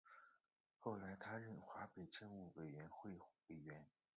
[0.79, 3.11] 后来他任华北政务委员会
[3.49, 3.85] 委员。